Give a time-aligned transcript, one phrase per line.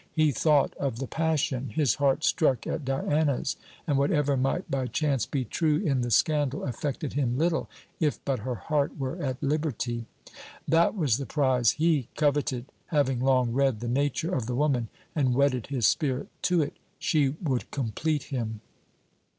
[0.13, 1.69] He thought of the passion.
[1.69, 3.55] His heart struck at Diana's,
[3.85, 8.39] and whatever might by chance be true in the scandal affected him little, if but
[8.39, 10.07] her heart were at liberty.
[10.67, 15.35] That was the prize he coveted, having long read the nature of the woman and
[15.35, 16.77] wedded his spirit to it.
[16.97, 18.61] She would complete him.